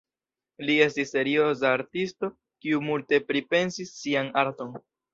[0.69, 2.31] Li estis serioza artisto,
[2.65, 4.79] kiu multe pripensis sian arton.